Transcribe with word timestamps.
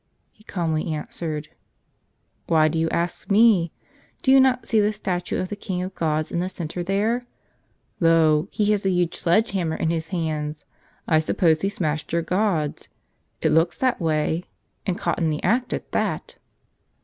he 0.31 0.43
calmly 0.43 0.87
answered: 0.91 1.49
"Why 2.47 2.67
do 2.69 2.79
you 2.79 2.89
ask 2.89 3.29
me? 3.29 3.71
Do 4.23 4.31
you 4.31 4.39
not 4.39 4.67
see 4.67 4.79
the 4.81 4.93
statue 4.93 5.39
of 5.39 5.49
the 5.49 5.55
king 5.55 5.83
of 5.83 5.93
gods 5.93 6.31
in 6.31 6.39
the 6.39 6.49
center 6.49 6.81
there? 6.81 7.27
Lo! 7.99 8.47
he 8.49 8.71
has 8.71 8.83
a 8.83 8.89
huge 8.89 9.13
sledge 9.15 9.51
hammer 9.51 9.75
in 9.75 9.91
his 9.91 10.07
hands. 10.07 10.65
I 11.07 11.19
suppose 11.19 11.61
he 11.61 11.69
smashed 11.69 12.13
your 12.13 12.23
gods. 12.23 12.89
It 13.43 13.51
looks 13.51 13.77
that 13.77 14.01
way— 14.01 14.45
and 14.87 14.97
caught 14.97 15.19
in 15.19 15.29
the 15.29 15.43
act 15.43 15.71
at 15.71 15.91
that!" 15.91 16.37